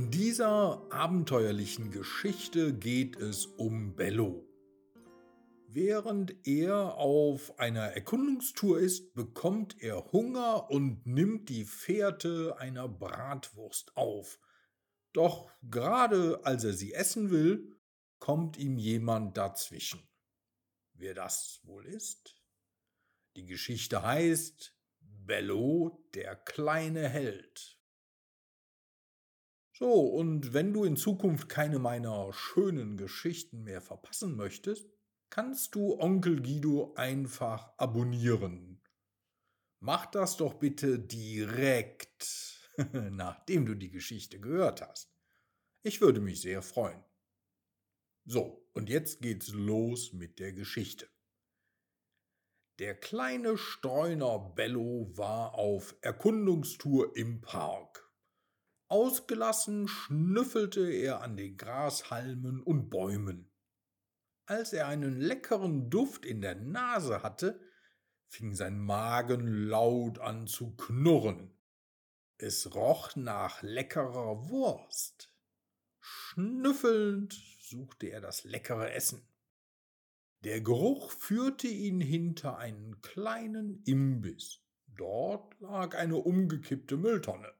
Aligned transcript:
In 0.00 0.10
dieser 0.10 0.90
abenteuerlichen 0.90 1.90
Geschichte 1.90 2.72
geht 2.72 3.16
es 3.16 3.44
um 3.44 3.96
Bello. 3.96 4.48
Während 5.68 6.34
er 6.46 6.94
auf 6.94 7.58
einer 7.58 7.82
Erkundungstour 7.82 8.80
ist, 8.80 9.12
bekommt 9.12 9.78
er 9.82 10.10
Hunger 10.10 10.70
und 10.70 11.04
nimmt 11.04 11.50
die 11.50 11.66
Fährte 11.66 12.56
einer 12.58 12.88
Bratwurst 12.88 13.94
auf. 13.94 14.40
Doch 15.12 15.50
gerade 15.60 16.40
als 16.44 16.64
er 16.64 16.72
sie 16.72 16.94
essen 16.94 17.30
will, 17.30 17.76
kommt 18.20 18.56
ihm 18.56 18.78
jemand 18.78 19.36
dazwischen. 19.36 20.08
Wer 20.94 21.12
das 21.12 21.60
wohl 21.64 21.84
ist? 21.84 22.40
Die 23.36 23.44
Geschichte 23.44 24.02
heißt 24.02 24.74
Bello, 25.02 26.08
der 26.14 26.36
kleine 26.36 27.06
Held. 27.06 27.79
So, 29.82 29.94
und 29.94 30.52
wenn 30.52 30.74
du 30.74 30.84
in 30.84 30.98
Zukunft 30.98 31.48
keine 31.48 31.78
meiner 31.78 32.34
schönen 32.34 32.98
Geschichten 32.98 33.62
mehr 33.62 33.80
verpassen 33.80 34.36
möchtest, 34.36 34.86
kannst 35.30 35.74
du 35.74 35.98
Onkel 35.98 36.42
Guido 36.42 36.92
einfach 36.96 37.72
abonnieren. 37.78 38.82
Mach 39.78 40.04
das 40.04 40.36
doch 40.36 40.52
bitte 40.52 40.98
direkt, 40.98 42.70
nachdem 42.92 43.64
du 43.64 43.74
die 43.74 43.90
Geschichte 43.90 44.38
gehört 44.38 44.82
hast. 44.82 45.16
Ich 45.82 46.02
würde 46.02 46.20
mich 46.20 46.42
sehr 46.42 46.60
freuen. 46.60 47.02
So, 48.26 48.68
und 48.74 48.90
jetzt 48.90 49.22
geht's 49.22 49.48
los 49.48 50.12
mit 50.12 50.40
der 50.40 50.52
Geschichte. 50.52 51.08
Der 52.80 52.94
kleine 52.94 53.56
Streuner 53.56 54.40
Bello 54.54 55.10
war 55.16 55.54
auf 55.54 55.96
Erkundungstour 56.02 57.16
im 57.16 57.40
Park. 57.40 58.09
Ausgelassen 58.90 59.86
schnüffelte 59.86 60.90
er 60.90 61.22
an 61.22 61.36
den 61.36 61.56
Grashalmen 61.56 62.60
und 62.60 62.90
Bäumen. 62.90 63.48
Als 64.46 64.72
er 64.72 64.88
einen 64.88 65.20
leckeren 65.20 65.90
Duft 65.90 66.26
in 66.26 66.40
der 66.40 66.56
Nase 66.56 67.22
hatte, 67.22 67.60
fing 68.26 68.52
sein 68.52 68.80
Magen 68.80 69.46
laut 69.46 70.18
an 70.18 70.48
zu 70.48 70.74
knurren. 70.74 71.56
Es 72.36 72.74
roch 72.74 73.14
nach 73.14 73.62
leckerer 73.62 74.48
Wurst. 74.48 75.32
Schnüffelnd 76.00 77.40
suchte 77.60 78.08
er 78.08 78.20
das 78.20 78.42
leckere 78.42 78.92
Essen. 78.92 79.22
Der 80.42 80.62
Geruch 80.62 81.12
führte 81.12 81.68
ihn 81.68 82.00
hinter 82.00 82.58
einen 82.58 83.00
kleinen 83.02 83.84
Imbiss. 83.84 84.64
Dort 84.88 85.60
lag 85.60 85.94
eine 85.94 86.16
umgekippte 86.16 86.96
Mülltonne. 86.96 87.54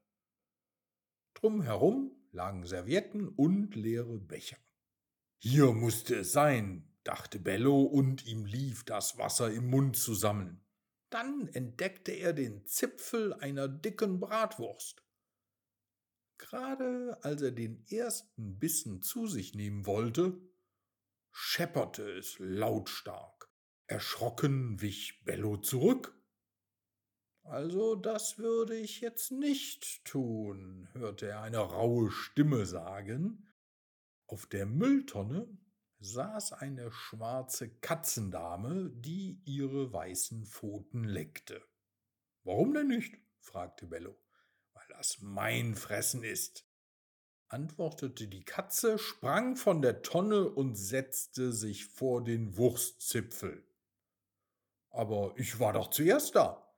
Drumherum 1.40 2.12
lagen 2.32 2.66
Servietten 2.66 3.26
und 3.26 3.74
leere 3.74 4.18
Becher. 4.18 4.58
Hier 5.38 5.72
musste 5.72 6.16
es 6.16 6.32
sein, 6.32 6.86
dachte 7.02 7.38
Bello, 7.38 7.80
und 7.82 8.26
ihm 8.26 8.44
lief 8.44 8.84
das 8.84 9.16
Wasser 9.16 9.50
im 9.50 9.70
Mund 9.70 9.96
zusammen. 9.96 10.60
Dann 11.08 11.48
entdeckte 11.48 12.12
er 12.12 12.34
den 12.34 12.66
Zipfel 12.66 13.32
einer 13.32 13.68
dicken 13.68 14.20
Bratwurst. 14.20 15.02
Gerade 16.36 17.18
als 17.22 17.40
er 17.40 17.52
den 17.52 17.86
ersten 17.88 18.58
Bissen 18.58 19.02
zu 19.02 19.26
sich 19.26 19.54
nehmen 19.54 19.86
wollte, 19.86 20.38
schepperte 21.32 22.02
es 22.18 22.36
lautstark. 22.38 23.50
Erschrocken 23.86 24.82
wich 24.82 25.24
Bello 25.24 25.56
zurück. 25.56 26.19
Also 27.50 27.96
das 27.96 28.38
würde 28.38 28.76
ich 28.76 29.00
jetzt 29.00 29.32
nicht 29.32 30.04
tun, 30.04 30.88
hörte 30.92 31.26
er 31.26 31.42
eine 31.42 31.58
raue 31.58 32.12
Stimme 32.12 32.64
sagen. 32.64 33.52
Auf 34.28 34.46
der 34.46 34.66
Mülltonne 34.66 35.48
saß 35.98 36.52
eine 36.52 36.92
schwarze 36.92 37.68
Katzendame, 37.68 38.90
die 38.94 39.42
ihre 39.46 39.92
weißen 39.92 40.46
Pfoten 40.46 41.02
leckte. 41.02 41.60
Warum 42.44 42.72
denn 42.72 42.86
nicht? 42.86 43.18
fragte 43.40 43.88
Bello. 43.88 44.16
Weil 44.72 44.86
das 44.90 45.20
mein 45.20 45.74
Fressen 45.74 46.22
ist, 46.22 46.64
antwortete 47.48 48.28
die 48.28 48.44
Katze, 48.44 48.96
sprang 48.96 49.56
von 49.56 49.82
der 49.82 50.02
Tonne 50.02 50.48
und 50.48 50.76
setzte 50.76 51.52
sich 51.52 51.86
vor 51.86 52.22
den 52.22 52.56
Wurstzipfel. 52.56 53.66
Aber 54.90 55.34
ich 55.36 55.58
war 55.58 55.72
doch 55.72 55.90
zuerst 55.90 56.36
da. 56.36 56.69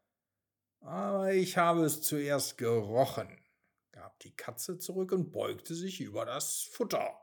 Aber 0.83 1.33
ich 1.33 1.57
habe 1.57 1.85
es 1.85 2.03
zuerst 2.03 2.59
gerochen, 2.59 3.29
gab 3.93 4.19
die 4.21 4.35
Katze 4.35 4.79
zurück 4.79 5.13
und 5.13 5.31
beugte 5.31 5.77
sich 5.77 6.01
über 6.01 6.25
das 6.25 6.63
Futter. 6.63 7.21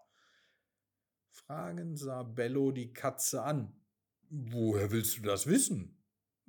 Fragend 1.30 2.00
sah 2.00 2.24
Bello 2.24 2.72
die 2.72 2.94
Katze 2.94 3.44
an. 3.44 3.76
Woher 4.30 4.92
willst 4.92 5.18
du 5.18 5.22
das 5.24 5.46
wissen? 5.46 6.02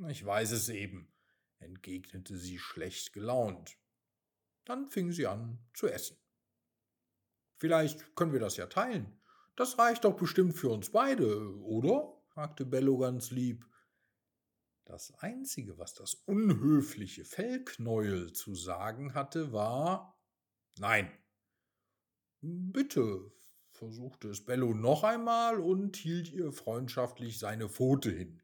Ich 0.09 0.25
weiß 0.25 0.53
es 0.53 0.69
eben, 0.69 1.13
entgegnete 1.59 2.37
sie 2.37 2.59
schlecht 2.59 3.13
gelaunt. 3.13 3.77
Dann 4.65 4.87
fing 4.87 5.11
sie 5.11 5.27
an 5.27 5.59
zu 5.75 5.89
essen. 5.89 6.17
Vielleicht 7.57 8.15
können 8.15 8.33
wir 8.33 8.41
das 8.41 8.57
ja 8.57 8.67
teilen. 8.67 9.21
Das 9.57 9.79
reicht 9.79 10.05
doch 10.05 10.17
bestimmt 10.17 10.55
für 10.55 10.69
uns 10.69 10.91
beide, 10.91 11.59
oder? 11.61 12.17
fragte 12.29 12.65
Bello 12.65 12.99
ganz 12.99 13.31
lieb. 13.31 13.67
Das 14.91 15.15
Einzige, 15.21 15.79
was 15.79 15.95
das 15.95 16.15
unhöfliche 16.15 17.25
Fellknäuel 17.25 18.33
zu 18.33 18.57
sagen 18.57 19.15
hatte, 19.15 19.53
war 19.53 20.21
Nein. 20.81 21.17
Bitte, 22.41 23.31
versuchte 23.71 24.31
es 24.31 24.45
Bello 24.45 24.75
noch 24.75 25.05
einmal 25.05 25.61
und 25.61 25.97
hielt 25.97 26.33
ihr 26.33 26.51
freundschaftlich 26.51 27.39
seine 27.39 27.69
Pfote 27.69 28.11
hin. 28.11 28.43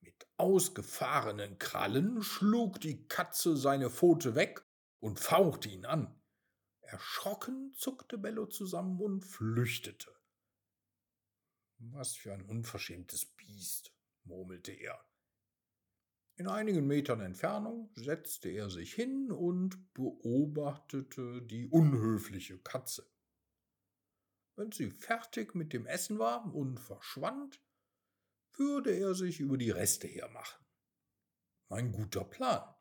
Mit 0.00 0.26
ausgefahrenen 0.38 1.58
Krallen 1.58 2.22
schlug 2.22 2.80
die 2.80 3.06
Katze 3.08 3.58
seine 3.58 3.90
Pfote 3.90 4.34
weg 4.34 4.64
und 5.00 5.20
fauchte 5.20 5.68
ihn 5.68 5.84
an. 5.84 6.18
Erschrocken 6.80 7.74
zuckte 7.74 8.16
Bello 8.16 8.46
zusammen 8.46 8.98
und 9.02 9.22
flüchtete. 9.22 10.16
Was 11.76 12.16
für 12.16 12.32
ein 12.32 12.46
unverschämtes 12.46 13.26
Biest, 13.26 13.92
murmelte 14.24 14.72
er. 14.72 15.04
In 16.36 16.48
einigen 16.48 16.86
Metern 16.86 17.20
Entfernung 17.20 17.90
setzte 17.94 18.48
er 18.48 18.70
sich 18.70 18.94
hin 18.94 19.30
und 19.30 19.92
beobachtete 19.92 21.42
die 21.42 21.68
unhöfliche 21.68 22.58
Katze. 22.58 23.06
Wenn 24.56 24.72
sie 24.72 24.90
fertig 24.90 25.54
mit 25.54 25.72
dem 25.72 25.86
Essen 25.86 26.18
war 26.18 26.54
und 26.54 26.78
verschwand, 26.78 27.60
würde 28.54 28.90
er 28.90 29.14
sich 29.14 29.40
über 29.40 29.56
die 29.56 29.70
Reste 29.70 30.06
hermachen. 30.06 30.64
Ein 31.68 31.92
guter 31.92 32.24
Plan. 32.24 32.74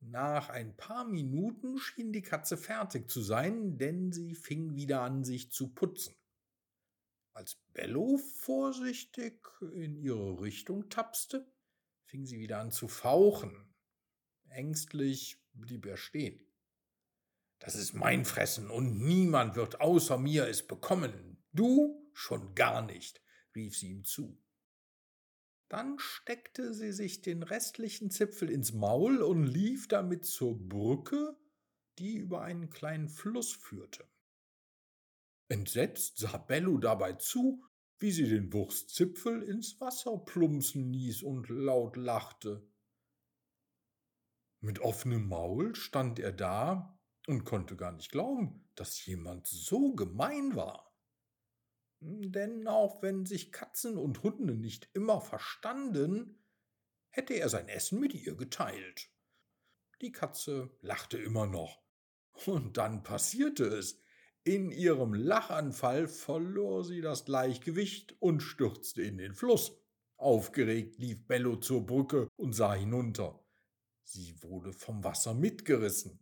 Nach 0.00 0.48
ein 0.48 0.76
paar 0.76 1.04
Minuten 1.04 1.78
schien 1.78 2.12
die 2.12 2.22
Katze 2.22 2.56
fertig 2.56 3.10
zu 3.10 3.22
sein, 3.22 3.78
denn 3.78 4.12
sie 4.12 4.34
fing 4.34 4.74
wieder 4.74 5.02
an, 5.02 5.24
sich 5.24 5.52
zu 5.52 5.72
putzen. 5.72 6.14
Als 7.32 7.56
Bello 7.72 8.18
vorsichtig 8.18 9.42
in 9.74 9.96
ihre 9.96 10.40
Richtung 10.40 10.90
tapste, 10.90 11.50
fing 12.04 12.26
sie 12.26 12.38
wieder 12.38 12.58
an 12.58 12.70
zu 12.70 12.88
fauchen. 12.88 13.74
Ängstlich 14.48 15.42
blieb 15.54 15.86
er 15.86 15.96
stehen. 15.96 16.46
Das 17.58 17.74
ist 17.74 17.94
mein 17.94 18.24
Fressen 18.26 18.70
und 18.70 18.98
niemand 18.98 19.56
wird 19.56 19.80
außer 19.80 20.18
mir 20.18 20.46
es 20.46 20.66
bekommen. 20.66 21.42
Du 21.52 22.10
schon 22.12 22.54
gar 22.54 22.82
nicht, 22.82 23.22
rief 23.54 23.78
sie 23.78 23.88
ihm 23.90 24.04
zu. 24.04 24.38
Dann 25.68 25.98
steckte 25.98 26.74
sie 26.74 26.92
sich 26.92 27.22
den 27.22 27.42
restlichen 27.42 28.10
Zipfel 28.10 28.50
ins 28.50 28.74
Maul 28.74 29.22
und 29.22 29.46
lief 29.46 29.88
damit 29.88 30.26
zur 30.26 30.58
Brücke, 30.58 31.34
die 31.98 32.16
über 32.16 32.42
einen 32.42 32.68
kleinen 32.68 33.08
Fluss 33.08 33.52
führte. 33.52 34.06
Entsetzt 35.52 36.16
sah 36.16 36.38
Bello 36.38 36.78
dabei 36.78 37.12
zu, 37.12 37.62
wie 37.98 38.10
sie 38.10 38.26
den 38.26 38.50
Wurstzipfel 38.54 39.42
ins 39.42 39.78
Wasser 39.82 40.16
plumpsen 40.16 40.90
ließ 40.90 41.22
und 41.22 41.50
laut 41.50 41.98
lachte. 41.98 42.66
Mit 44.60 44.78
offenem 44.78 45.28
Maul 45.28 45.74
stand 45.74 46.18
er 46.18 46.32
da 46.32 46.98
und 47.26 47.44
konnte 47.44 47.76
gar 47.76 47.92
nicht 47.92 48.10
glauben, 48.10 48.66
dass 48.76 49.04
jemand 49.04 49.46
so 49.46 49.94
gemein 49.94 50.56
war. 50.56 50.96
Denn 52.00 52.66
auch 52.66 53.02
wenn 53.02 53.26
sich 53.26 53.52
Katzen 53.52 53.98
und 53.98 54.22
Hunde 54.22 54.54
nicht 54.54 54.88
immer 54.94 55.20
verstanden, 55.20 56.42
hätte 57.10 57.34
er 57.34 57.50
sein 57.50 57.68
Essen 57.68 58.00
mit 58.00 58.14
ihr 58.14 58.36
geteilt. 58.36 59.10
Die 60.00 60.12
Katze 60.12 60.74
lachte 60.80 61.18
immer 61.18 61.44
noch. 61.44 61.82
Und 62.46 62.78
dann 62.78 63.02
passierte 63.02 63.66
es. 63.66 64.01
In 64.44 64.72
ihrem 64.72 65.14
Lachanfall 65.14 66.08
verlor 66.08 66.84
sie 66.84 67.00
das 67.00 67.24
Gleichgewicht 67.24 68.16
und 68.18 68.40
stürzte 68.40 69.02
in 69.02 69.18
den 69.18 69.34
Fluss. 69.34 69.78
Aufgeregt 70.16 70.98
lief 70.98 71.26
Bello 71.28 71.56
zur 71.56 71.86
Brücke 71.86 72.28
und 72.36 72.52
sah 72.52 72.74
hinunter. 72.74 73.44
Sie 74.02 74.34
wurde 74.42 74.72
vom 74.72 75.04
Wasser 75.04 75.34
mitgerissen. 75.34 76.18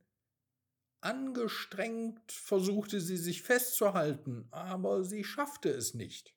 Angestrengt 1.00 2.30
versuchte 2.30 3.00
sie 3.00 3.16
sich 3.16 3.42
festzuhalten, 3.42 4.46
aber 4.50 5.02
sie 5.02 5.24
schaffte 5.24 5.70
es 5.70 5.94
nicht. 5.94 6.34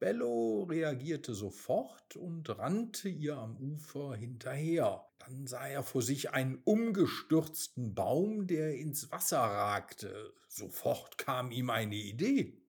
Bello 0.00 0.62
reagierte 0.62 1.34
sofort 1.34 2.14
und 2.14 2.48
rannte 2.56 3.08
ihr 3.08 3.36
am 3.36 3.56
Ufer 3.56 4.14
hinterher. 4.14 5.04
Dann 5.18 5.48
sah 5.48 5.66
er 5.66 5.82
vor 5.82 6.02
sich 6.02 6.30
einen 6.30 6.60
umgestürzten 6.64 7.96
Baum, 7.96 8.46
der 8.46 8.76
ins 8.76 9.10
Wasser 9.10 9.40
ragte. 9.40 10.32
Sofort 10.46 11.18
kam 11.18 11.50
ihm 11.50 11.70
eine 11.70 11.96
Idee. 11.96 12.62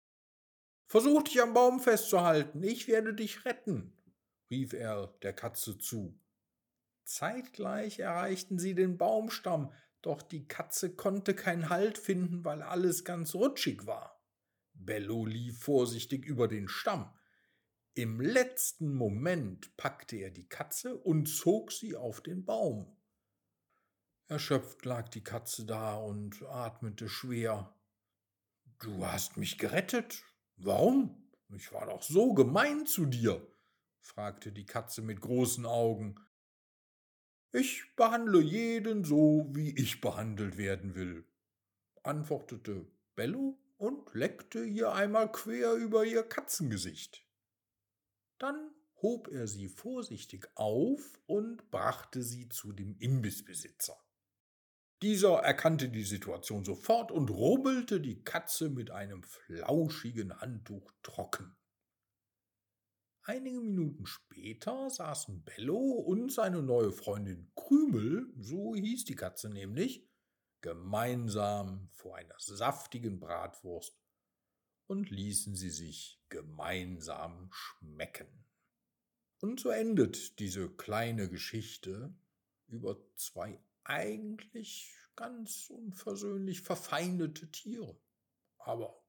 Versuch 0.88 1.22
dich 1.22 1.40
am 1.40 1.54
Baum 1.54 1.80
festzuhalten, 1.80 2.64
ich 2.64 2.88
werde 2.88 3.14
dich 3.14 3.46
retten, 3.46 3.94
rief 4.50 4.74
er 4.74 5.14
der 5.22 5.34
Katze 5.34 5.78
zu. 5.78 6.20
Zeitgleich 7.04 8.00
erreichten 8.00 8.58
sie 8.58 8.74
den 8.74 8.98
Baumstamm, 8.98 9.72
doch 10.02 10.24
die 10.24 10.48
Katze 10.48 10.96
konnte 10.96 11.36
keinen 11.36 11.70
Halt 11.70 12.00
finden, 12.00 12.44
weil 12.44 12.64
alles 12.64 13.04
ganz 13.04 13.36
rutschig 13.36 13.86
war. 13.86 14.20
Bello 14.74 15.26
lief 15.26 15.60
vorsichtig 15.60 16.26
über 16.26 16.48
den 16.48 16.68
Stamm. 16.68 17.14
Im 17.96 18.22
letzten 18.22 18.94
Moment 18.94 19.76
packte 19.76 20.16
er 20.18 20.32
die 20.32 20.48
Katze 20.48 20.96
und 20.96 21.26
zog 21.26 21.72
sie 21.72 21.96
auf 21.96 22.22
den 22.22 22.46
Baum. 22.46 22.96
Erschöpft 24.28 24.86
lag 24.86 25.10
die 25.10 25.24
Katze 25.24 25.66
da 25.66 25.96
und 25.96 26.44
atmete 26.44 27.10
schwer. 27.10 27.74
Du 28.80 29.06
hast 29.06 29.38
mich 29.38 29.58
gerettet. 29.58 30.24
Warum? 30.58 31.30
Ich 31.56 31.74
war 31.74 31.88
doch 31.88 32.04
so 32.04 32.34
gemein 32.36 32.86
zu 32.86 33.08
dir, 33.08 33.46
fragte 34.00 34.52
die 34.52 34.68
Katze 34.68 35.02
mit 35.02 35.20
großen 35.20 35.66
Augen. 35.66 36.16
Ich 37.52 37.96
behandle 37.96 38.40
jeden 38.40 39.04
so, 39.04 39.50
wie 39.52 39.76
ich 39.76 40.00
behandelt 40.00 40.58
werden 40.58 40.94
will, 40.94 41.26
antwortete 42.04 42.86
Bello 43.16 43.58
und 43.78 44.14
leckte 44.14 44.64
ihr 44.64 44.92
einmal 44.92 45.32
quer 45.32 45.74
über 45.74 46.06
ihr 46.06 46.22
Katzengesicht. 46.22 47.26
Dann 48.40 48.72
hob 49.02 49.28
er 49.28 49.48
sie 49.48 49.68
vorsichtig 49.68 50.50
auf 50.56 51.20
und 51.28 51.70
brachte 51.72 52.24
sie 52.24 52.50
zu 52.50 52.72
dem 52.72 52.98
Imbissbesitzer. 52.98 53.98
Dieser 55.02 55.40
erkannte 55.40 55.88
die 55.90 56.04
Situation 56.04 56.66
sofort 56.66 57.12
und 57.12 57.30
rubbelte 57.30 58.02
die 58.02 58.22
Katze 58.24 58.70
mit 58.70 58.92
einem 58.92 59.24
flauschigen 59.24 60.42
Handtuch 60.42 60.92
trocken. 61.04 61.56
Einige 63.24 63.62
Minuten 63.62 64.06
später 64.06 64.90
saßen 64.90 65.44
Bello 65.44 65.78
und 65.78 66.32
seine 66.32 66.62
neue 66.64 66.92
Freundin 66.92 67.52
Krümel, 67.56 68.34
so 68.38 68.76
hieß 68.76 69.06
die 69.06 69.16
Katze 69.16 69.50
nämlich, 69.50 70.10
gemeinsam 70.62 71.90
vor 71.92 72.18
einer 72.18 72.36
saftigen 72.38 73.20
Bratwurst 73.20 73.99
und 74.90 75.12
ließen 75.12 75.56
sie 75.56 75.70
sich 75.70 76.20
gemeinsam 76.30 77.50
schmecken. 77.52 78.28
Und 79.40 79.60
so 79.60 79.70
endet 79.70 80.40
diese 80.40 80.68
kleine 80.68 81.30
Geschichte 81.30 82.14
über 82.68 82.98
zwei 83.16 83.64
eigentlich 83.84 84.92
ganz 85.16 85.70
unversöhnlich 85.70 86.62
verfeindete 86.62 87.52
Tiere. 87.52 88.02
Aber 88.58 89.04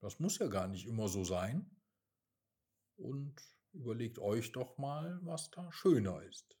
das 0.00 0.20
muss 0.20 0.38
ja 0.38 0.48
gar 0.48 0.68
nicht 0.68 0.86
immer 0.86 1.08
so 1.08 1.24
sein. 1.24 1.80
Und 2.96 3.34
überlegt 3.72 4.18
euch 4.18 4.52
doch 4.52 4.76
mal, 4.76 5.18
was 5.22 5.50
da 5.50 5.72
schöner 5.72 6.22
ist. 6.24 6.58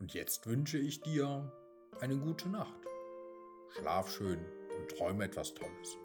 Und 0.00 0.14
jetzt 0.14 0.46
wünsche 0.46 0.78
ich 0.78 1.00
dir 1.02 1.52
eine 2.00 2.18
gute 2.18 2.48
Nacht. 2.48 2.80
Schlaf 3.76 4.10
schön 4.10 4.44
und 4.78 4.90
träume 4.90 5.24
etwas 5.24 5.54
Tolles. 5.54 5.96